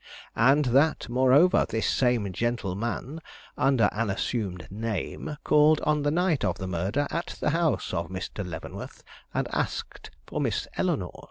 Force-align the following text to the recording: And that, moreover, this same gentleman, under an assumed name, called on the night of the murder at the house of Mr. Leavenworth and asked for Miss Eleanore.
And 0.35 0.65
that, 0.73 1.07
moreover, 1.09 1.63
this 1.69 1.87
same 1.87 2.33
gentleman, 2.33 3.21
under 3.55 3.87
an 3.91 4.09
assumed 4.09 4.65
name, 4.71 5.37
called 5.43 5.79
on 5.81 6.01
the 6.01 6.09
night 6.09 6.43
of 6.43 6.57
the 6.57 6.65
murder 6.65 7.05
at 7.11 7.37
the 7.39 7.51
house 7.51 7.93
of 7.93 8.07
Mr. 8.09 8.43
Leavenworth 8.43 9.03
and 9.31 9.47
asked 9.53 10.09
for 10.25 10.41
Miss 10.41 10.67
Eleanore. 10.75 11.19